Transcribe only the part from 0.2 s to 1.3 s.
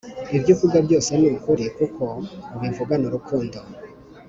ibyo uvuga byose